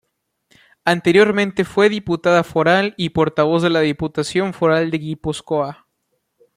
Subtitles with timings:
[0.83, 5.85] Anteriormente fue Diputada Foral y portavoz de la Diputación Foral de Gipuzkoa.